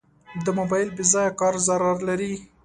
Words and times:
د 0.45 0.47
موبایل 0.59 0.89
بېځایه 0.97 1.31
کار 1.39 1.53
ضرر 1.67 1.97
لري. 2.09 2.33